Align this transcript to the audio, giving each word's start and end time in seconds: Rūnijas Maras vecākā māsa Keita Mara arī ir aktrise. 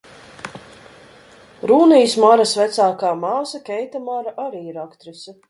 Rūnijas 1.71 2.15
Maras 2.23 2.55
vecākā 2.61 3.13
māsa 3.21 3.63
Keita 3.69 4.03
Mara 4.09 4.35
arī 4.49 4.65
ir 4.73 4.83
aktrise. 4.89 5.39